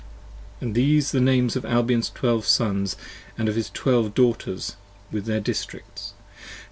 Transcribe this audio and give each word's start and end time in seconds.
10 0.61 0.69
And 0.69 0.75
these 0.75 1.11
the 1.11 1.21
Names 1.21 1.55
of 1.55 1.63
Albion's 1.63 2.09
Twelve 2.09 2.47
Sons, 2.47 2.95
& 3.17 3.37
of 3.37 3.55
his 3.55 3.69
Twelve 3.69 4.15
Daughters 4.15 4.75
With 5.11 5.25
their 5.25 5.39
Districts. 5.39 6.15